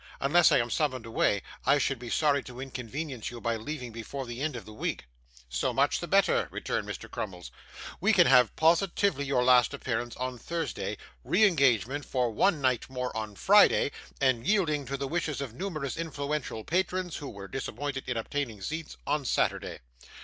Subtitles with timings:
[0.19, 4.25] 'Unless I am summoned away, I should be sorry to inconvenience you by leaving before
[4.25, 5.05] the end of the week.'
[5.47, 7.07] 'So much the better,' returned Mr.
[7.07, 7.51] Crummles.
[7.99, 13.15] 'We can have positively your last appearance, on Thursday re engagement for one night more,
[13.15, 18.17] on Friday and, yielding to the wishes of numerous influential patrons, who were disappointed in
[18.17, 19.81] obtaining seats, on Saturday.